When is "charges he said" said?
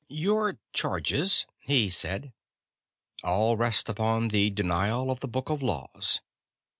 0.73-2.33